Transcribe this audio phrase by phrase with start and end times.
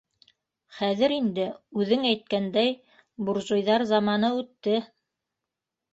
[0.77, 1.45] Хәҙер инде,
[1.83, 2.73] үҙең әйткәндәй,
[3.29, 4.79] буржуйҙар заманы үтте.